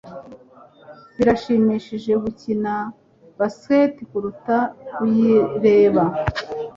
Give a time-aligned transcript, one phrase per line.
[1.17, 2.73] Birashimishije gukina
[3.37, 4.57] baseball kuruta
[4.93, 6.03] kuyireba.